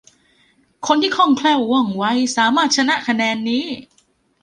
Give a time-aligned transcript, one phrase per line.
[0.87, 2.03] คนที่คล่องแคล่วว่องไว
[2.37, 3.65] สามารถ ชนะคะแนนนี้